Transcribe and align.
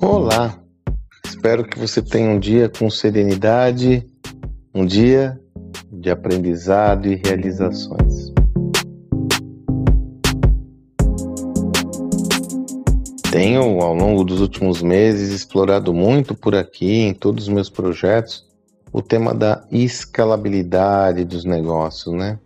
Olá, 0.00 0.56
espero 1.24 1.64
que 1.64 1.76
você 1.76 2.00
tenha 2.00 2.30
um 2.30 2.38
dia 2.38 2.68
com 2.68 2.88
serenidade, 2.88 4.06
um 4.72 4.86
dia 4.86 5.36
de 5.90 6.08
aprendizado 6.08 7.08
e 7.08 7.16
realizações. 7.16 8.32
Tenho, 13.32 13.80
ao 13.80 13.92
longo 13.92 14.22
dos 14.22 14.40
últimos 14.40 14.80
meses, 14.82 15.32
explorado 15.32 15.92
muito 15.92 16.32
por 16.32 16.54
aqui, 16.54 17.00
em 17.00 17.12
todos 17.12 17.48
os 17.48 17.52
meus 17.52 17.68
projetos, 17.68 18.46
o 18.92 19.02
tema 19.02 19.34
da 19.34 19.66
escalabilidade 19.68 21.24
dos 21.24 21.44
negócios, 21.44 22.14
né? 22.14 22.38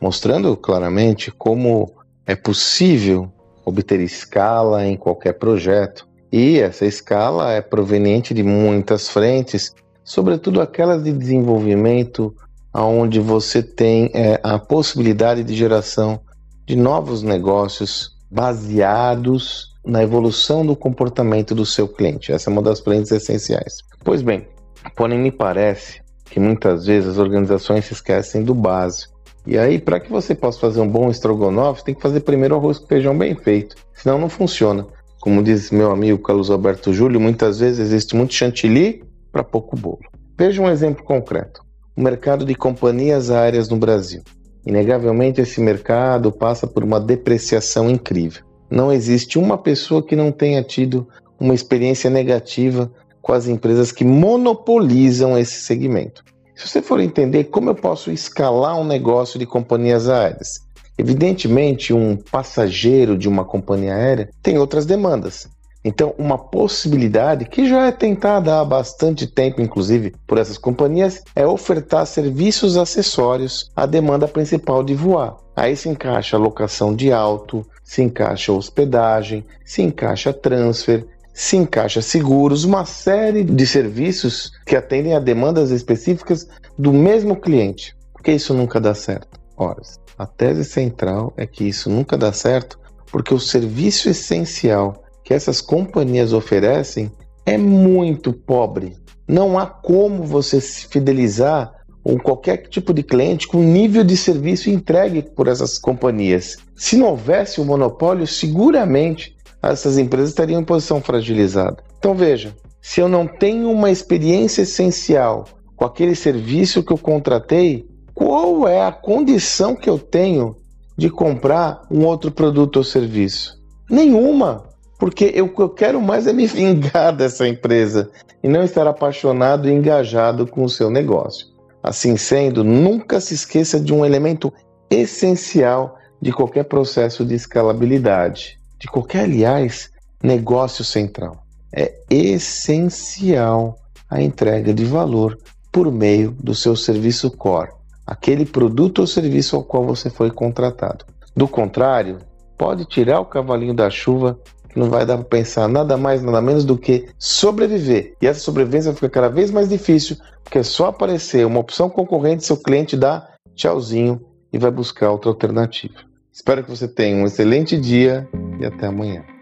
Mostrando 0.00 0.56
claramente 0.56 1.30
como 1.30 1.92
é 2.26 2.34
possível 2.34 3.30
obter 3.62 4.00
escala 4.00 4.86
em 4.86 4.96
qualquer 4.96 5.34
projeto. 5.34 6.13
E 6.36 6.58
essa 6.58 6.84
escala 6.84 7.52
é 7.52 7.60
proveniente 7.60 8.34
de 8.34 8.42
muitas 8.42 9.08
frentes, 9.08 9.72
sobretudo 10.02 10.60
aquelas 10.60 11.04
de 11.04 11.12
desenvolvimento, 11.12 12.34
onde 12.74 13.20
você 13.20 13.62
tem 13.62 14.10
é, 14.12 14.40
a 14.42 14.58
possibilidade 14.58 15.44
de 15.44 15.54
geração 15.54 16.20
de 16.66 16.74
novos 16.74 17.22
negócios 17.22 18.16
baseados 18.28 19.76
na 19.86 20.02
evolução 20.02 20.66
do 20.66 20.74
comportamento 20.74 21.54
do 21.54 21.64
seu 21.64 21.86
cliente. 21.86 22.32
Essa 22.32 22.50
é 22.50 22.52
uma 22.52 22.62
das 22.62 22.80
frentes 22.80 23.12
essenciais. 23.12 23.76
Pois 24.02 24.20
bem, 24.20 24.48
porém 24.96 25.20
me 25.20 25.30
parece 25.30 26.02
que 26.24 26.40
muitas 26.40 26.86
vezes 26.86 27.10
as 27.10 27.18
organizações 27.18 27.84
se 27.84 27.92
esquecem 27.92 28.42
do 28.42 28.56
básico. 28.56 29.14
E 29.46 29.56
aí, 29.56 29.78
para 29.78 30.00
que 30.00 30.10
você 30.10 30.34
possa 30.34 30.58
fazer 30.58 30.80
um 30.80 30.88
bom 30.88 31.10
estrogonofe, 31.10 31.84
tem 31.84 31.94
que 31.94 32.02
fazer 32.02 32.18
primeiro 32.22 32.56
arroz 32.56 32.80
com 32.80 32.88
feijão 32.88 33.16
bem 33.16 33.36
feito. 33.36 33.76
Senão 33.92 34.18
não 34.18 34.28
funciona. 34.28 34.84
Como 35.24 35.42
diz 35.42 35.70
meu 35.70 35.90
amigo 35.90 36.18
Carlos 36.18 36.50
Alberto 36.50 36.92
Júlio, 36.92 37.18
muitas 37.18 37.58
vezes 37.58 37.78
existe 37.78 38.14
muito 38.14 38.34
chantilly 38.34 39.02
para 39.32 39.42
pouco 39.42 39.74
bolo. 39.74 40.00
Veja 40.36 40.60
um 40.60 40.68
exemplo 40.68 41.02
concreto. 41.02 41.62
O 41.96 42.02
mercado 42.02 42.44
de 42.44 42.54
companhias 42.54 43.30
aéreas 43.30 43.70
no 43.70 43.78
Brasil. 43.78 44.20
Inegavelmente, 44.66 45.40
esse 45.40 45.62
mercado 45.62 46.30
passa 46.30 46.66
por 46.66 46.84
uma 46.84 47.00
depreciação 47.00 47.88
incrível. 47.88 48.44
Não 48.70 48.92
existe 48.92 49.38
uma 49.38 49.56
pessoa 49.56 50.02
que 50.02 50.14
não 50.14 50.30
tenha 50.30 50.62
tido 50.62 51.08
uma 51.40 51.54
experiência 51.54 52.10
negativa 52.10 52.92
com 53.22 53.32
as 53.32 53.48
empresas 53.48 53.90
que 53.90 54.04
monopolizam 54.04 55.38
esse 55.38 55.62
segmento. 55.62 56.22
Se 56.54 56.68
você 56.68 56.82
for 56.82 57.00
entender 57.00 57.44
como 57.44 57.70
eu 57.70 57.74
posso 57.74 58.10
escalar 58.10 58.78
um 58.78 58.84
negócio 58.84 59.38
de 59.38 59.46
companhias 59.46 60.06
aéreas, 60.06 60.60
evidentemente 60.96 61.92
um 61.92 62.16
passageiro 62.16 63.16
de 63.16 63.28
uma 63.28 63.44
companhia 63.44 63.94
aérea 63.94 64.28
tem 64.42 64.58
outras 64.58 64.86
demandas. 64.86 65.48
Então, 65.84 66.14
uma 66.16 66.38
possibilidade 66.38 67.44
que 67.44 67.68
já 67.68 67.86
é 67.86 67.92
tentada 67.92 68.58
há 68.58 68.64
bastante 68.64 69.26
tempo, 69.26 69.60
inclusive 69.60 70.14
por 70.26 70.38
essas 70.38 70.56
companhias, 70.56 71.22
é 71.36 71.46
ofertar 71.46 72.06
serviços 72.06 72.78
acessórios 72.78 73.70
à 73.76 73.84
demanda 73.84 74.26
principal 74.26 74.82
de 74.82 74.94
voar. 74.94 75.36
Aí 75.54 75.76
se 75.76 75.90
encaixa 75.90 76.38
a 76.38 76.40
locação 76.40 76.94
de 76.94 77.12
auto, 77.12 77.66
se 77.82 78.02
encaixa 78.02 78.50
hospedagem, 78.50 79.44
se 79.62 79.82
encaixa 79.82 80.32
transfer, 80.32 81.06
se 81.34 81.56
encaixa 81.56 82.00
seguros, 82.00 82.64
uma 82.64 82.86
série 82.86 83.44
de 83.44 83.66
serviços 83.66 84.52
que 84.64 84.76
atendem 84.76 85.14
a 85.14 85.20
demandas 85.20 85.70
específicas 85.70 86.48
do 86.78 86.94
mesmo 86.94 87.36
cliente. 87.36 87.94
Por 88.14 88.22
que 88.22 88.32
isso 88.32 88.54
nunca 88.54 88.80
dá 88.80 88.94
certo? 88.94 89.43
Ora, 89.56 89.80
a 90.18 90.26
tese 90.26 90.64
central 90.64 91.32
é 91.36 91.46
que 91.46 91.64
isso 91.64 91.88
nunca 91.88 92.16
dá 92.16 92.32
certo 92.32 92.78
porque 93.10 93.32
o 93.32 93.38
serviço 93.38 94.08
essencial 94.08 95.04
que 95.22 95.32
essas 95.32 95.60
companhias 95.60 96.32
oferecem 96.32 97.10
é 97.46 97.56
muito 97.56 98.32
pobre. 98.32 98.96
Não 99.26 99.58
há 99.58 99.66
como 99.66 100.24
você 100.24 100.60
se 100.60 100.86
fidelizar 100.86 101.72
ou 102.02 102.18
qualquer 102.18 102.68
tipo 102.68 102.92
de 102.92 103.02
cliente 103.02 103.48
com 103.48 103.62
nível 103.62 104.04
de 104.04 104.16
serviço 104.16 104.68
entregue 104.68 105.22
por 105.22 105.48
essas 105.48 105.78
companhias. 105.78 106.58
Se 106.76 106.96
não 106.96 107.08
houvesse 107.08 107.60
o 107.60 107.62
um 107.62 107.66
monopólio, 107.66 108.26
seguramente 108.26 109.34
essas 109.62 109.96
empresas 109.96 110.30
estariam 110.30 110.60
em 110.60 110.64
posição 110.64 111.00
fragilizada. 111.00 111.82
Então 111.98 112.14
veja, 112.14 112.54
se 112.82 113.00
eu 113.00 113.08
não 113.08 113.26
tenho 113.26 113.70
uma 113.70 113.90
experiência 113.90 114.62
essencial 114.62 115.46
com 115.74 115.86
aquele 115.86 116.14
serviço 116.14 116.82
que 116.82 116.92
eu 116.92 116.98
contratei, 116.98 117.86
qual 118.14 118.68
é 118.68 118.86
a 118.86 118.92
condição 118.92 119.74
que 119.74 119.90
eu 119.90 119.98
tenho 119.98 120.56
de 120.96 121.10
comprar 121.10 121.82
um 121.90 122.04
outro 122.04 122.30
produto 122.30 122.76
ou 122.76 122.84
serviço? 122.84 123.60
Nenhuma, 123.90 124.64
porque 124.98 125.32
eu, 125.34 125.52
eu 125.58 125.68
quero 125.68 126.00
mais 126.00 126.26
é 126.26 126.32
me 126.32 126.46
vingar 126.48 127.14
dessa 127.14 127.46
empresa 127.48 128.10
e 128.42 128.48
não 128.48 128.62
estar 128.62 128.86
apaixonado 128.86 129.68
e 129.68 129.72
engajado 129.72 130.46
com 130.46 130.62
o 130.62 130.68
seu 130.68 130.90
negócio. 130.90 131.46
Assim 131.82 132.16
sendo, 132.16 132.62
nunca 132.62 133.20
se 133.20 133.34
esqueça 133.34 133.78
de 133.80 133.92
um 133.92 134.04
elemento 134.04 134.52
essencial 134.88 135.98
de 136.20 136.32
qualquer 136.32 136.64
processo 136.64 137.24
de 137.24 137.34
escalabilidade, 137.34 138.58
de 138.78 138.86
qualquer, 138.86 139.24
aliás, 139.24 139.90
negócio 140.22 140.84
central. 140.84 141.44
É 141.74 141.92
essencial 142.08 143.76
a 144.08 144.22
entrega 144.22 144.72
de 144.72 144.84
valor 144.84 145.36
por 145.70 145.90
meio 145.90 146.30
do 146.30 146.54
seu 146.54 146.76
serviço 146.76 147.30
core, 147.30 147.72
aquele 148.06 148.44
produto 148.44 149.00
ou 149.00 149.06
serviço 149.06 149.56
ao 149.56 149.64
qual 149.64 149.84
você 149.84 150.10
foi 150.10 150.30
contratado. 150.30 151.04
Do 151.36 151.48
contrário, 151.48 152.18
pode 152.56 152.84
tirar 152.84 153.20
o 153.20 153.24
cavalinho 153.24 153.74
da 153.74 153.90
chuva 153.90 154.38
que 154.68 154.78
não 154.78 154.90
vai 154.90 155.06
dar 155.06 155.16
para 155.18 155.24
pensar 155.24 155.68
nada 155.68 155.96
mais, 155.96 156.22
nada 156.22 156.40
menos 156.40 156.64
do 156.64 156.76
que 156.76 157.08
sobreviver. 157.18 158.14
E 158.20 158.26
essa 158.26 158.40
sobrevivência 158.40 158.92
fica 158.92 159.08
cada 159.08 159.28
vez 159.28 159.50
mais 159.50 159.68
difícil, 159.68 160.16
porque 160.42 160.58
é 160.58 160.62
só 160.62 160.86
aparecer 160.86 161.46
uma 161.46 161.60
opção 161.60 161.88
concorrente, 161.88 162.44
seu 162.44 162.56
cliente 162.56 162.96
dá 162.96 163.28
tchauzinho 163.54 164.20
e 164.52 164.58
vai 164.58 164.70
buscar 164.70 165.10
outra 165.10 165.30
alternativa. 165.30 165.94
Espero 166.32 166.64
que 166.64 166.70
você 166.70 166.88
tenha 166.88 167.16
um 167.16 167.26
excelente 167.26 167.78
dia 167.78 168.28
e 168.60 168.66
até 168.66 168.86
amanhã. 168.86 169.33